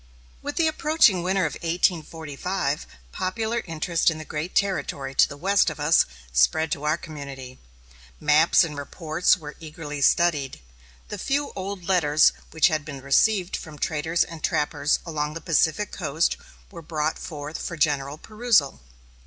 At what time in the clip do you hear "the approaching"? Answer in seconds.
0.55-1.21